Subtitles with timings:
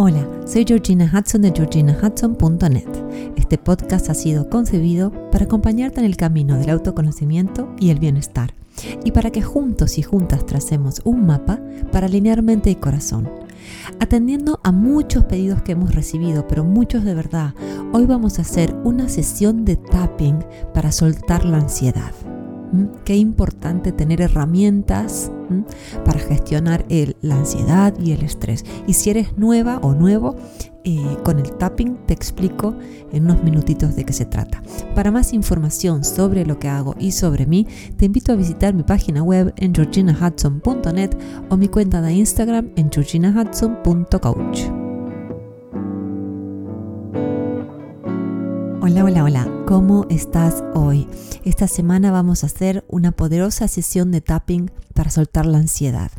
[0.00, 2.86] Hola, soy Georgina Hudson de georginahudson.net.
[3.34, 8.54] Este podcast ha sido concebido para acompañarte en el camino del autoconocimiento y el bienestar,
[9.04, 11.58] y para que juntos y juntas tracemos un mapa
[11.90, 13.28] para alinear mente y corazón.
[13.98, 17.54] Atendiendo a muchos pedidos que hemos recibido, pero muchos de verdad,
[17.92, 20.38] hoy vamos a hacer una sesión de tapping
[20.72, 22.12] para soltar la ansiedad.
[23.04, 25.30] Qué importante tener herramientas
[26.04, 26.84] para gestionar
[27.22, 28.64] la ansiedad y el estrés.
[28.86, 30.36] Y si eres nueva o nuevo,
[30.84, 32.74] eh, con el tapping te explico
[33.12, 34.62] en unos minutitos de qué se trata.
[34.94, 37.66] Para más información sobre lo que hago y sobre mí,
[37.96, 41.10] te invito a visitar mi página web en georginahudson.net
[41.48, 44.77] o mi cuenta de Instagram en georginahudson.coach.
[48.90, 51.06] Hola, hola, hola, ¿cómo estás hoy?
[51.44, 56.10] Esta semana vamos a hacer una poderosa sesión de tapping para soltar la ansiedad.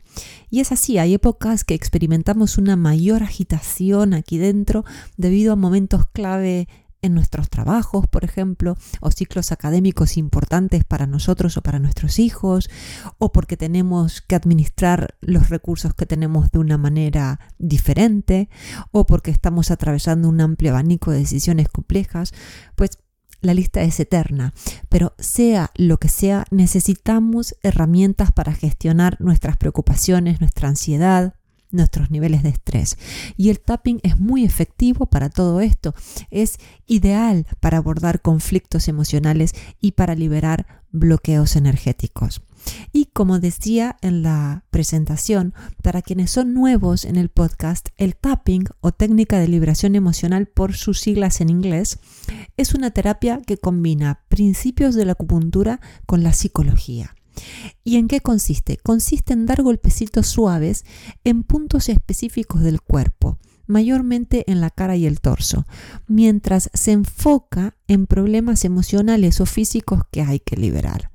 [0.51, 4.85] Y es así, hay épocas que experimentamos una mayor agitación aquí dentro
[5.17, 6.67] debido a momentos clave
[7.01, 12.69] en nuestros trabajos, por ejemplo, o ciclos académicos importantes para nosotros o para nuestros hijos,
[13.17, 18.49] o porque tenemos que administrar los recursos que tenemos de una manera diferente,
[18.91, 22.33] o porque estamos atravesando un amplio abanico de decisiones complejas,
[22.75, 22.99] pues
[23.41, 24.53] la lista es eterna,
[24.89, 31.35] pero sea lo que sea, necesitamos herramientas para gestionar nuestras preocupaciones, nuestra ansiedad,
[31.71, 32.97] nuestros niveles de estrés.
[33.37, 35.93] Y el tapping es muy efectivo para todo esto.
[36.31, 42.41] Es ideal para abordar conflictos emocionales y para liberar bloqueos energéticos.
[42.91, 48.65] Y como decía en la presentación, para quienes son nuevos en el podcast, el tapping
[48.81, 51.99] o técnica de liberación emocional por sus siglas en inglés
[52.57, 57.15] es una terapia que combina principios de la acupuntura con la psicología.
[57.83, 58.77] ¿Y en qué consiste?
[58.77, 60.85] Consiste en dar golpecitos suaves
[61.23, 65.65] en puntos específicos del cuerpo, mayormente en la cara y el torso,
[66.07, 71.11] mientras se enfoca en problemas emocionales o físicos que hay que liberar.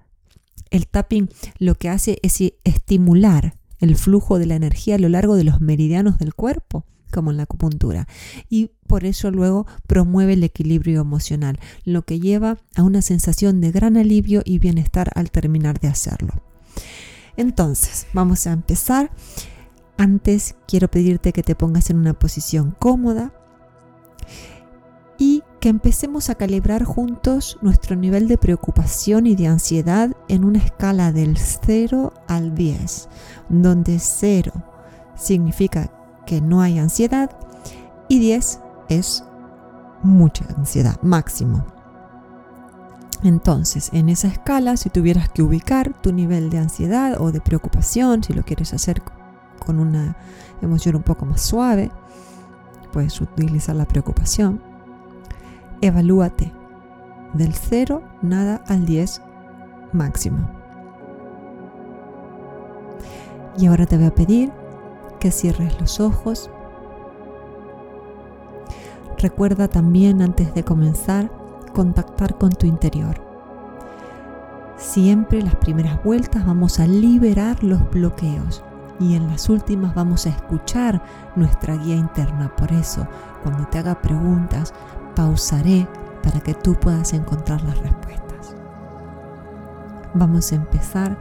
[0.71, 1.29] El tapping
[1.59, 5.61] lo que hace es estimular el flujo de la energía a lo largo de los
[5.61, 8.09] meridianos del cuerpo como en la acupuntura.
[8.51, 13.71] Y por eso luego promueve el equilibrio emocional, lo que lleva a una sensación de
[13.71, 16.43] gran alivio y bienestar al terminar de hacerlo.
[17.37, 19.13] Entonces, vamos a empezar.
[19.97, 23.33] Antes quiero pedirte que te pongas en una posición cómoda
[25.19, 30.59] y que empecemos a calibrar juntos nuestro nivel de preocupación y de ansiedad en una
[30.59, 33.09] escala del 0 al 10,
[33.49, 34.53] donde 0
[35.17, 35.93] significa
[36.27, 37.31] que no hay ansiedad
[38.09, 39.25] y 10 es
[40.03, 41.65] mucha ansiedad, máximo.
[43.23, 48.23] Entonces, en esa escala, si tuvieras que ubicar tu nivel de ansiedad o de preocupación,
[48.23, 49.03] si lo quieres hacer
[49.59, 50.17] con una
[50.61, 51.91] emoción un poco más suave,
[52.93, 54.61] puedes utilizar la preocupación.
[55.81, 56.53] Evalúate
[57.33, 59.23] del 0, nada al 10
[59.93, 60.49] máximo.
[63.57, 64.53] Y ahora te voy a pedir
[65.31, 66.51] cierres los ojos.
[69.19, 71.31] Recuerda también antes de comenzar
[71.75, 73.21] contactar con tu interior.
[74.79, 78.65] Siempre las primeras vueltas vamos a liberar los bloqueos
[78.99, 81.03] y en las últimas vamos a escuchar
[81.37, 82.55] nuestra guía interna.
[82.57, 83.07] Por eso,
[83.43, 84.73] cuando te haga preguntas,
[85.15, 85.87] pausaré
[86.23, 88.57] para que tú puedas encontrar las respuestas.
[90.15, 91.19] Vamos a empezar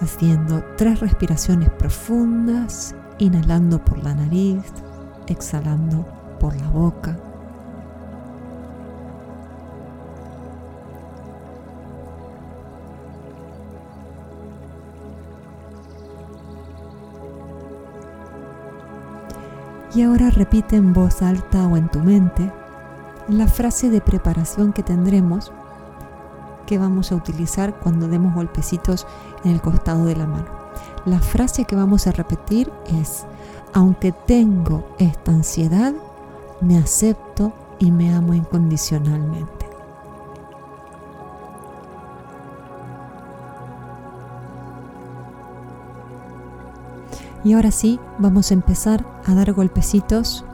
[0.00, 4.64] haciendo tres respiraciones profundas inhalando por la nariz,
[5.26, 6.06] exhalando
[6.40, 7.16] por la boca.
[19.94, 22.50] Y ahora repite en voz alta o en tu mente
[23.28, 25.52] la frase de preparación que tendremos
[26.66, 29.06] que vamos a utilizar cuando demos golpecitos
[29.44, 30.63] en el costado de la mano.
[31.04, 33.26] La frase que vamos a repetir es,
[33.72, 35.92] aunque tengo esta ansiedad,
[36.60, 39.64] me acepto y me amo incondicionalmente.
[47.44, 50.46] Y ahora sí, vamos a empezar a dar golpecitos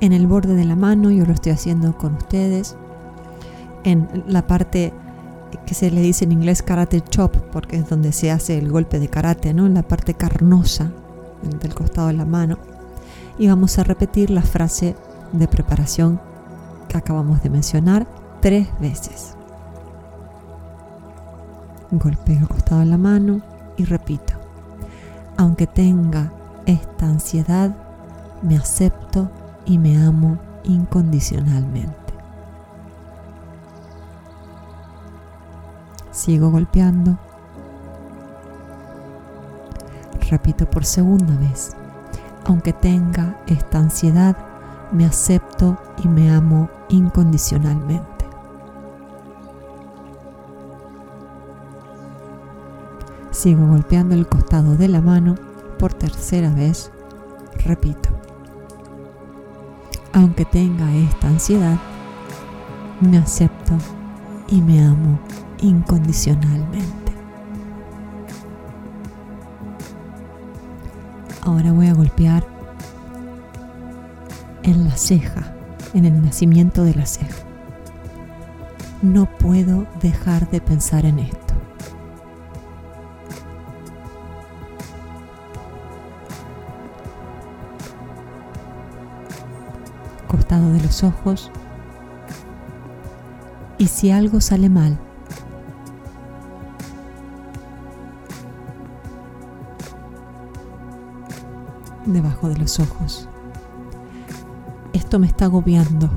[0.00, 2.76] en el borde de la mano, yo lo estoy haciendo con ustedes,
[3.84, 4.92] en la parte
[5.66, 8.98] que se le dice en inglés karate chop, porque es donde se hace el golpe
[8.98, 9.66] de karate, ¿no?
[9.66, 10.92] En la parte carnosa
[11.60, 12.58] del costado de la mano.
[13.38, 14.94] Y vamos a repetir la frase
[15.32, 16.20] de preparación
[16.88, 18.06] que acabamos de mencionar
[18.40, 19.34] tres veces.
[21.90, 23.40] Golpeo el costado de la mano
[23.76, 24.34] y repito.
[25.36, 26.32] Aunque tenga
[26.66, 27.74] esta ansiedad,
[28.42, 29.30] me acepto
[29.64, 31.99] y me amo incondicionalmente.
[36.20, 37.16] Sigo golpeando.
[40.30, 41.74] Repito por segunda vez.
[42.44, 44.36] Aunque tenga esta ansiedad,
[44.92, 48.26] me acepto y me amo incondicionalmente.
[53.30, 55.36] Sigo golpeando el costado de la mano
[55.78, 56.92] por tercera vez.
[57.64, 58.10] Repito.
[60.12, 61.78] Aunque tenga esta ansiedad,
[63.00, 63.72] me acepto
[64.48, 65.18] y me amo
[65.60, 67.12] incondicionalmente.
[71.42, 72.44] Ahora voy a golpear
[74.62, 75.54] en la ceja,
[75.94, 77.44] en el nacimiento de la ceja.
[79.02, 81.54] No puedo dejar de pensar en esto.
[90.28, 91.50] Costado de los ojos.
[93.78, 94.98] Y si algo sale mal,
[102.12, 103.28] debajo de los ojos.
[104.92, 106.10] Esto me está agobiando.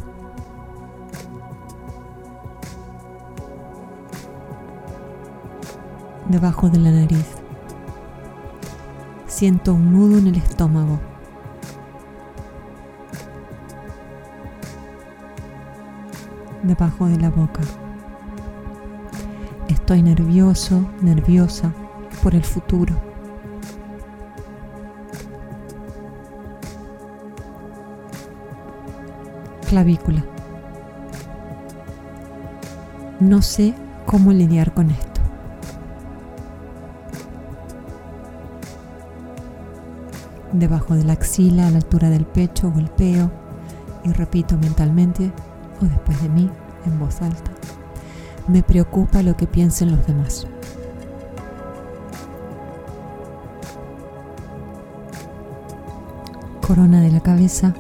[6.30, 7.28] Debajo de la nariz.
[9.28, 11.00] Siento un nudo en el estómago.
[16.64, 17.62] Debajo de la boca.
[19.68, 21.74] Estoy nervioso, nerviosa
[22.24, 23.13] por el futuro.
[29.74, 30.24] Clavícula.
[33.20, 33.74] No sé
[34.06, 35.20] cómo lidiar con esto.
[40.52, 43.32] Debajo de la axila, a la altura del pecho, golpeo
[44.04, 45.32] y repito mentalmente
[45.82, 46.52] o después de mí
[46.86, 47.50] en voz alta.
[48.48, 50.46] Me preocupa lo que piensen los demás.
[56.62, 57.74] Corona de la cabeza,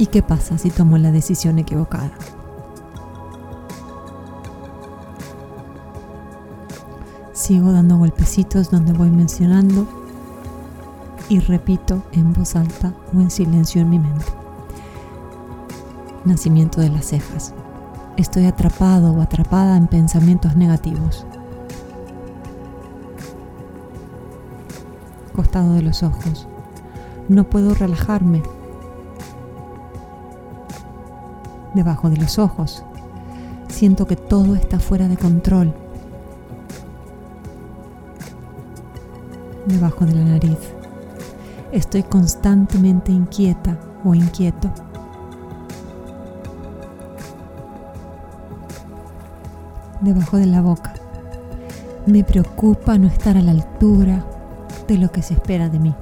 [0.00, 2.10] ¿Y qué pasa si tomo la decisión equivocada?
[7.34, 9.86] Sigo dando golpecitos donde voy mencionando
[11.28, 14.24] y repito en voz alta o en silencio en mi mente.
[16.24, 17.52] Nacimiento de las cejas.
[18.16, 21.26] Estoy atrapado o atrapada en pensamientos negativos.
[25.34, 26.48] Costado de los ojos.
[27.28, 28.42] No puedo relajarme
[31.74, 32.84] debajo de los ojos.
[33.68, 35.72] Siento que todo está fuera de control.
[39.66, 40.58] Debajo de la nariz.
[41.72, 44.70] Estoy constantemente inquieta o inquieto.
[50.00, 50.94] Debajo de la boca.
[52.06, 54.24] Me preocupa no estar a la altura
[54.88, 55.94] de lo que se espera de mí.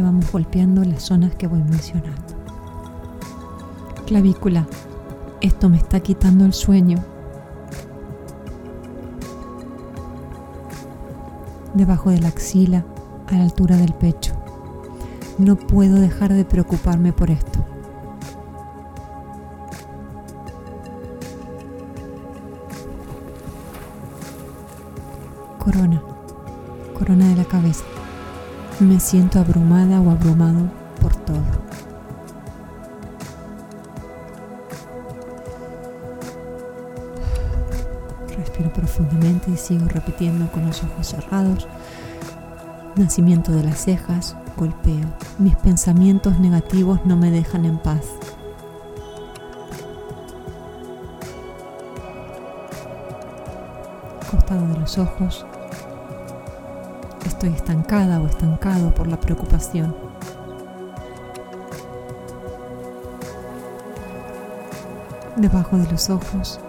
[0.00, 2.22] Vamos golpeando las zonas que voy mencionando.
[4.06, 4.66] Clavícula,
[5.40, 6.98] esto me está quitando el sueño.
[11.74, 12.84] Debajo de la axila,
[13.26, 14.32] a la altura del pecho.
[15.38, 17.64] No puedo dejar de preocuparme por esto.
[25.58, 26.02] Corona,
[26.94, 27.84] corona de la cabeza.
[28.80, 31.42] Me siento abrumada o abrumado por todo.
[38.36, 41.68] Respiro profundamente y sigo repitiendo con los ojos cerrados.
[42.96, 45.06] Nacimiento de las cejas, golpeo.
[45.38, 48.06] Mis pensamientos negativos no me dejan en paz.
[54.30, 55.46] Costado de los ojos,
[57.42, 59.96] estoy estancada o estancado por la preocupación.
[65.34, 66.60] Debajo de los ojos,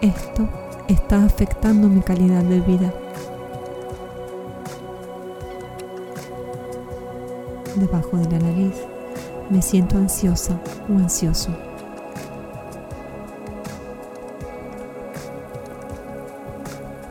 [0.00, 0.48] esto
[0.88, 2.92] está afectando mi calidad de vida.
[7.76, 8.74] Debajo de la nariz,
[9.50, 11.50] me siento ansiosa o ansioso.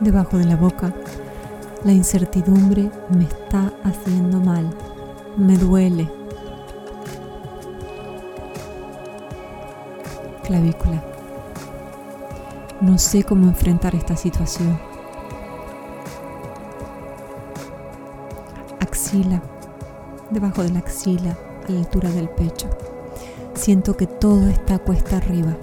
[0.00, 0.92] Debajo de la boca,
[1.86, 4.68] la incertidumbre me está haciendo mal,
[5.36, 6.10] me duele.
[10.42, 11.04] Clavícula.
[12.80, 14.76] No sé cómo enfrentar esta situación.
[18.80, 19.40] axila,
[20.30, 21.38] debajo de la axila,
[21.68, 22.68] a la altura del pecho.
[23.54, 25.56] Siento que todo está cuesta arriba.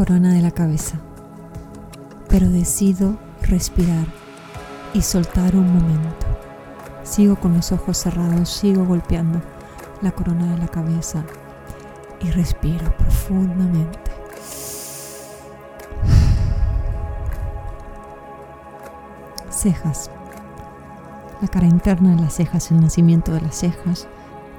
[0.00, 0.98] Corona de la cabeza.
[2.30, 4.06] Pero decido respirar
[4.94, 6.26] y soltar un momento.
[7.02, 9.42] Sigo con los ojos cerrados, sigo golpeando
[10.00, 11.22] la corona de la cabeza
[12.18, 14.10] y respiro profundamente.
[19.50, 20.10] Cejas.
[21.42, 24.08] La cara interna de las cejas, el nacimiento de las cejas.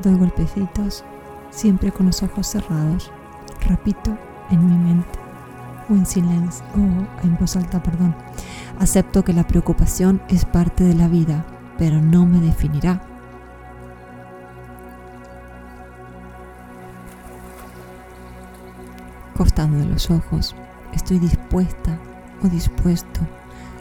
[0.03, 1.03] Doy golpecitos,
[1.50, 3.12] siempre con los ojos cerrados.
[3.67, 4.15] Repito
[4.51, 5.21] en mi mente
[5.91, 6.65] o en silencio
[7.24, 8.15] en voz alta, perdón.
[8.79, 11.45] Acepto que la preocupación es parte de la vida,
[11.77, 13.01] pero no me definirá.
[19.36, 20.55] Costado de los ojos,
[20.93, 21.98] estoy dispuesta
[22.43, 23.21] o dispuesto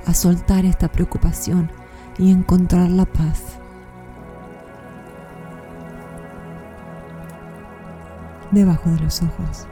[0.06, 1.70] a soltar esta preocupación
[2.18, 3.58] y encontrar la paz.
[8.50, 9.66] Debajo de los ojos.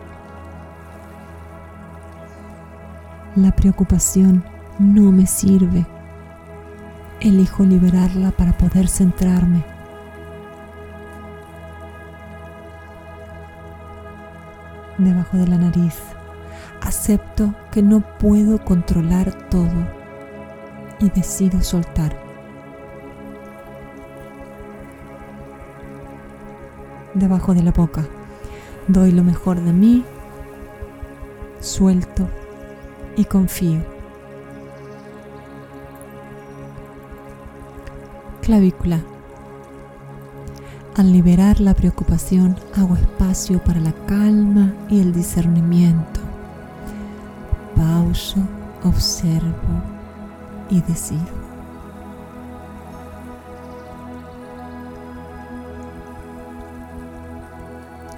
[3.38, 4.42] La preocupación
[4.80, 5.86] no me sirve.
[7.20, 9.64] Elijo liberarla para poder centrarme.
[14.98, 15.94] Debajo de la nariz.
[16.80, 19.86] Acepto que no puedo controlar todo
[20.98, 22.20] y decido soltar.
[27.14, 28.04] Debajo de la boca.
[28.88, 30.04] Doy lo mejor de mí,
[31.60, 32.28] suelto
[33.18, 33.80] y confío.
[38.40, 39.00] Clavícula.
[40.96, 46.20] Al liberar la preocupación, hago espacio para la calma y el discernimiento.
[47.74, 48.38] Pauso,
[48.84, 49.82] observo
[50.70, 51.38] y decido.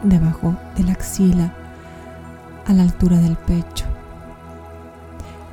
[0.03, 1.55] Debajo de la axila,
[2.67, 3.90] a la altura del pecho.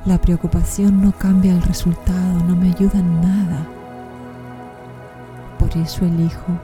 [0.04, 3.66] La preocupación no cambia el resultado, no me ayuda en nada.
[5.58, 6.58] Por eso elijo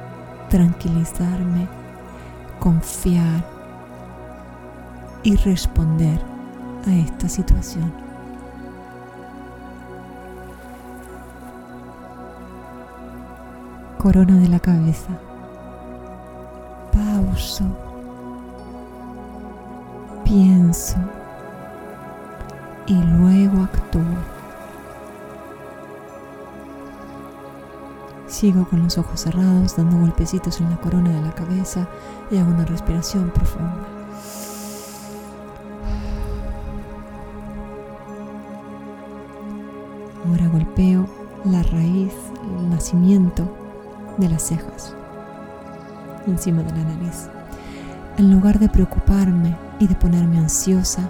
[0.48, 1.66] tranquilizarme,
[2.60, 3.44] confiar
[5.24, 6.20] y responder
[6.86, 7.92] a esta situación.
[13.98, 15.08] Corona de la cabeza.
[16.92, 17.64] Pauso.
[20.24, 20.96] Pienso
[22.86, 24.02] y luego actúo.
[28.26, 31.86] Sigo con los ojos cerrados, dando golpecitos en la corona de la cabeza
[32.30, 33.86] y hago una respiración profunda.
[40.26, 41.06] Ahora golpeo
[41.44, 42.12] la raíz,
[42.58, 43.46] el nacimiento
[44.18, 44.94] de las cejas,
[46.26, 47.28] encima de la nariz.
[48.16, 51.08] En lugar de preocuparme y de ponerme ansiosa,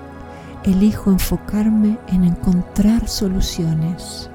[0.64, 4.30] elijo enfocarme en encontrar soluciones.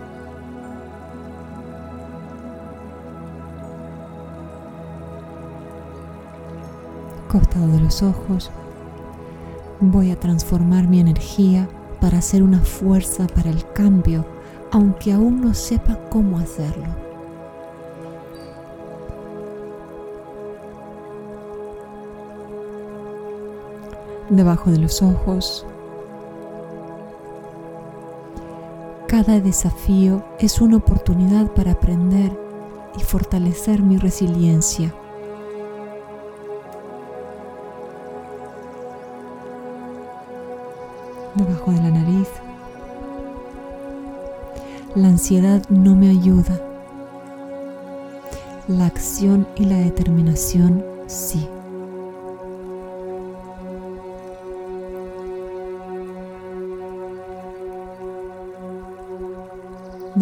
[7.27, 8.51] Costado de los ojos,
[9.79, 11.67] voy a transformar mi energía
[11.99, 14.25] para hacer una fuerza para el cambio,
[14.71, 16.87] aunque aún no sepa cómo hacerlo.
[24.29, 25.65] Debajo de los ojos,
[29.21, 32.31] Cada desafío es una oportunidad para aprender
[32.97, 34.95] y fortalecer mi resiliencia.
[41.35, 42.29] Debajo de la nariz.
[44.95, 46.57] La ansiedad no me ayuda.
[48.69, 51.45] La acción y la determinación sí.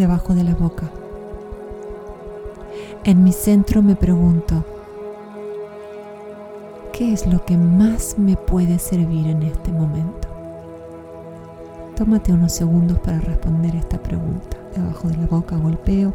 [0.08, 0.90] Debajo de la boca.
[3.04, 4.64] En mi centro me pregunto,
[6.94, 10.28] ¿qué es lo que más me puede servir en este momento?
[11.94, 14.56] Tómate unos segundos para responder esta pregunta.
[14.74, 16.14] Debajo de la boca golpeo,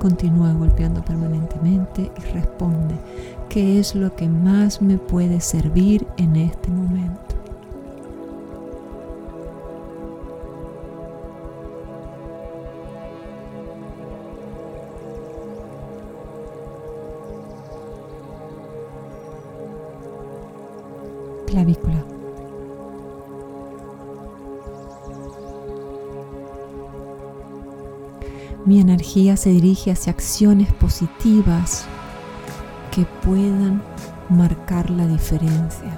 [0.00, 2.96] continúa golpeando permanentemente y responde,
[3.48, 7.27] ¿qué es lo que más me puede servir en este momento?
[28.98, 31.86] Energía se dirige hacia acciones positivas
[32.90, 33.80] que puedan
[34.28, 35.96] marcar la diferencia.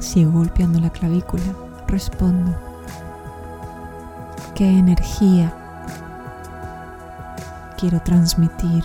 [0.00, 1.44] Sigo golpeando la clavícula.
[1.86, 2.58] Respondo.
[4.56, 5.54] ¿Qué energía
[7.78, 8.84] quiero transmitir?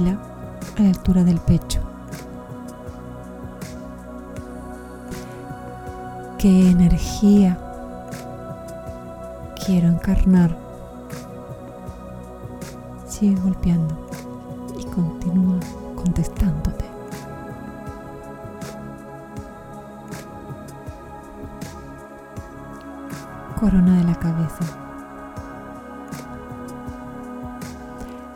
[0.00, 1.80] A la altura del pecho.
[6.38, 7.58] ¿Qué energía
[9.66, 10.56] quiero encarnar.
[13.06, 13.94] Sigue golpeando
[14.78, 15.60] y continúa
[15.94, 16.84] contestándote.
[23.60, 24.81] Corona de la cabeza.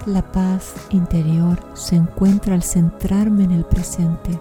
[0.06, 4.38] La paz interior se encuentra al centrarme en el presente.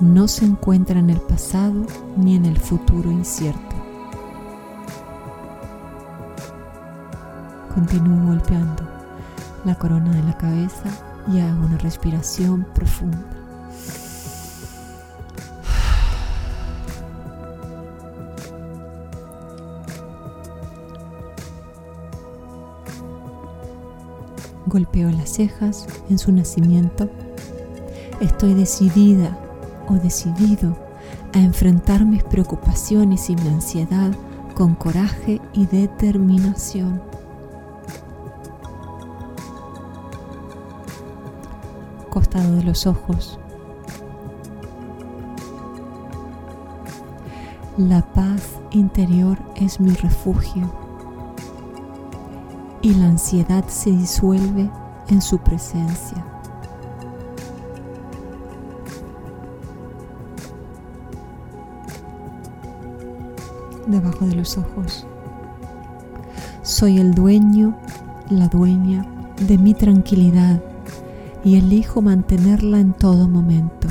[0.00, 1.84] no se encuentra en el pasado
[2.16, 3.76] ni en el futuro incierto.
[7.74, 8.82] Continúo golpeando
[9.64, 10.88] la corona de la cabeza
[11.32, 13.37] y hago una respiración profunda.
[24.68, 27.08] Golpeo las cejas en su nacimiento.
[28.20, 29.38] Estoy decidida
[29.88, 30.76] o decidido
[31.32, 34.12] a enfrentar mis preocupaciones y mi ansiedad
[34.54, 37.00] con coraje y determinación.
[42.10, 43.38] Costado de los ojos.
[47.78, 50.87] La paz interior es mi refugio
[52.82, 54.70] y la ansiedad se disuelve
[55.08, 56.24] en su presencia.
[63.88, 65.06] debajo de los ojos.
[66.62, 67.74] Soy el dueño,
[68.30, 69.06] la dueña
[69.46, 70.60] de mi tranquilidad
[71.44, 73.88] y elijo mantenerla en todo momento.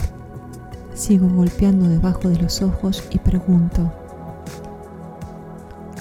[0.93, 3.91] Sigo golpeando debajo de los ojos y pregunto,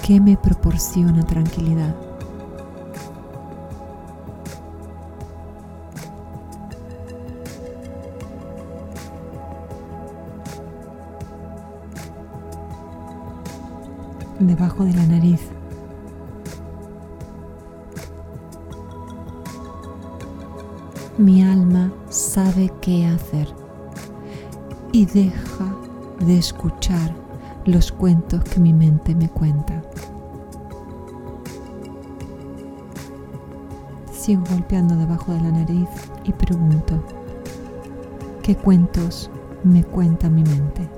[0.03, 2.06] ¿qué me proporciona tranquilidad?
[14.47, 15.41] Debajo de la nariz.
[21.19, 23.49] Mi alma sabe qué hacer
[24.93, 25.75] y deja
[26.21, 27.15] de escuchar
[27.65, 29.83] los cuentos que mi mente me cuenta.
[34.13, 35.89] Sigo golpeando debajo de la nariz
[36.25, 37.03] y pregunto,
[38.43, 39.31] ¿qué cuentos
[39.65, 40.96] me cuenta mi mente?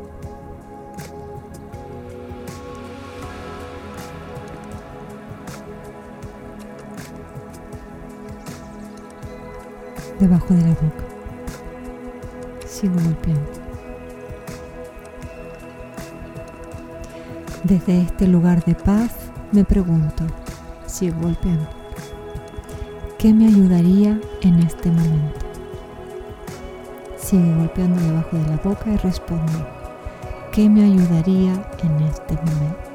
[10.19, 11.05] Debajo de la boca.
[12.67, 13.51] Sigo golpeando.
[17.65, 19.13] Desde este lugar de paz
[19.53, 20.25] me pregunto,
[20.87, 21.69] sigo golpeando,
[23.19, 25.41] ¿qué me ayudaría en este momento?
[27.19, 29.67] Sigo golpeando debajo de la boca y respondo,
[30.53, 31.53] ¿qué me ayudaría
[31.83, 32.89] en este momento?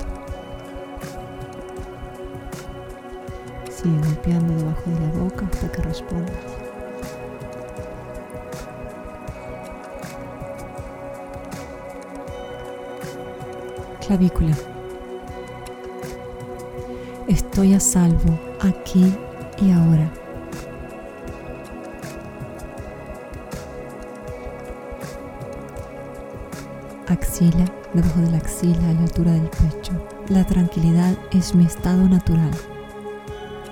[3.70, 6.53] Sigue golpeando debajo de la boca hasta que respondas.
[14.14, 14.56] Clavícula.
[17.28, 19.12] Estoy a salvo aquí
[19.60, 20.12] y ahora.
[27.08, 29.94] Axila, debajo de la axila, a la altura del pecho.
[30.30, 32.52] La tranquilidad es mi estado natural.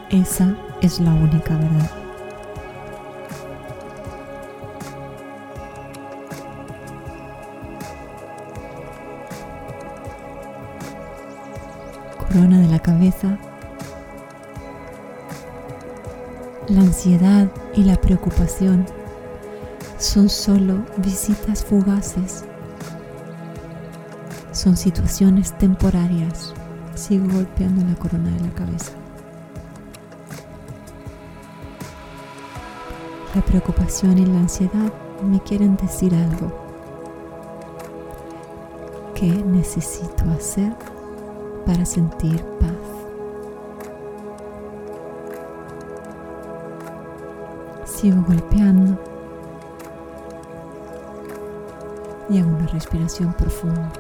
[0.10, 2.01] Esa es la única verdad.
[12.32, 13.38] Corona de la cabeza,
[16.70, 18.86] la ansiedad y la preocupación
[19.98, 22.46] son solo visitas fugaces,
[24.54, 26.54] son situaciones temporarias.
[26.96, 28.92] Sigo golpeando la corona de la cabeza.
[33.34, 36.52] La preocupación y la ansiedad me quieren decir algo.
[39.16, 40.91] ¿Qué necesito hacer
[41.66, 42.72] para sentir paz.
[47.86, 48.98] Sigo golpeando
[52.30, 53.92] y hago una respiración profunda.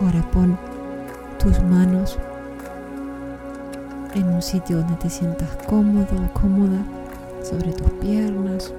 [0.00, 0.58] Ahora pon
[1.38, 2.18] tus manos
[4.14, 6.82] en un sitio donde te sientas cómodo o cómoda
[7.42, 8.74] sobre tus piernas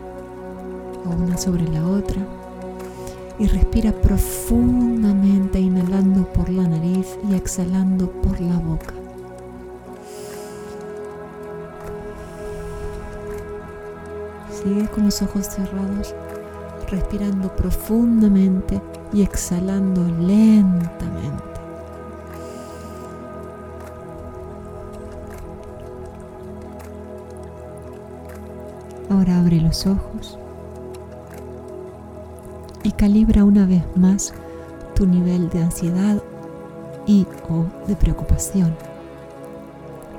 [1.09, 2.21] una sobre la otra
[3.39, 8.93] y respira profundamente inhalando por la nariz y exhalando por la boca.
[14.51, 16.13] Sigue con los ojos cerrados,
[16.89, 18.79] respirando profundamente
[19.11, 21.43] y exhalando lentamente.
[29.09, 30.37] Ahora abre los ojos
[33.01, 34.31] calibra una vez más
[34.93, 36.21] tu nivel de ansiedad
[37.07, 38.77] y o de preocupación.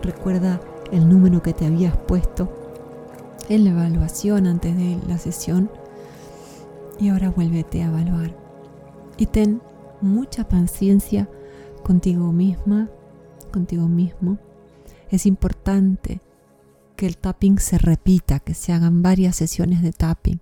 [0.02, 2.52] Recuerda el número que te habías puesto
[3.48, 5.70] en la evaluación antes de la sesión
[6.98, 8.34] y ahora vuélvete a evaluar.
[9.16, 9.62] Y ten
[10.00, 11.28] mucha paciencia
[11.84, 12.88] contigo misma,
[13.52, 14.38] contigo mismo.
[15.08, 16.20] Es importante
[16.96, 20.40] que el tapping se repita, que se hagan varias sesiones de tapping.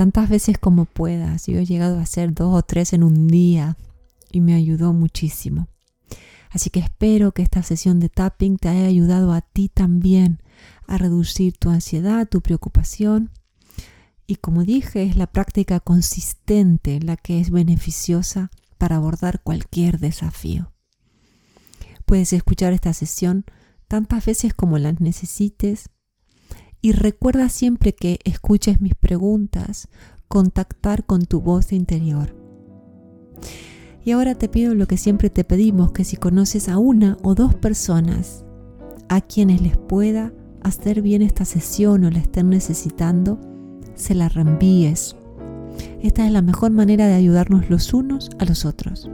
[0.00, 1.46] Tantas veces como puedas.
[1.46, 3.76] Yo he llegado a hacer dos o tres en un día
[4.32, 5.68] y me ayudó muchísimo.
[6.48, 10.40] Así que espero que esta sesión de tapping te haya ayudado a ti también
[10.86, 13.30] a reducir tu ansiedad, tu preocupación.
[14.26, 20.72] Y como dije, es la práctica consistente la que es beneficiosa para abordar cualquier desafío.
[22.06, 23.44] Puedes escuchar esta sesión
[23.86, 25.90] tantas veces como las necesites
[26.82, 29.88] y recuerda siempre que escuches mis preguntas,
[30.28, 32.34] contactar con tu voz interior.
[34.04, 37.34] Y ahora te pido lo que siempre te pedimos, que si conoces a una o
[37.34, 38.44] dos personas
[39.08, 43.38] a quienes les pueda hacer bien esta sesión o la estén necesitando,
[43.94, 45.16] se la reenvíes.
[46.00, 49.10] Esta es la mejor manera de ayudarnos los unos a los otros.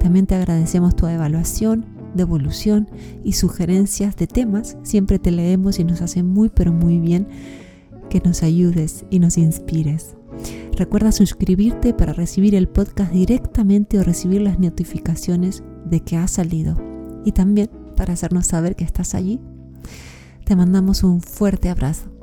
[0.00, 2.88] También te agradecemos tu evaluación, devolución
[3.24, 4.76] y sugerencias de temas.
[4.82, 7.28] Siempre te leemos y nos hace muy pero muy bien
[8.10, 10.16] que nos ayudes y nos inspires.
[10.76, 16.76] Recuerda suscribirte para recibir el podcast directamente o recibir las notificaciones de que ha salido.
[17.24, 19.40] Y también para hacernos saber que estás allí
[20.48, 22.17] te mandamos un fuerte abrazo.